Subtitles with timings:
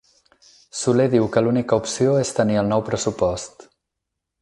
[0.79, 3.71] Soler diu que l'única opció és tenir el nou pressupost